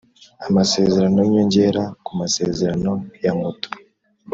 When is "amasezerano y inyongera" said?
0.47-1.83